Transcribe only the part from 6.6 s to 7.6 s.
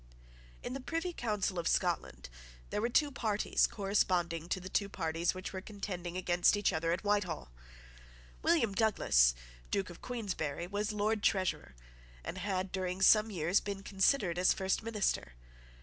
other at Whitehall.